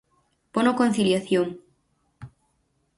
Bono 0.53 0.71
conciliación. 0.81 1.47